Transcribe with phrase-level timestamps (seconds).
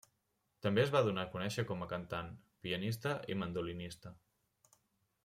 [0.65, 2.31] També es va donar a conèixer com a cantant,
[2.65, 4.15] pianista i mandolinista.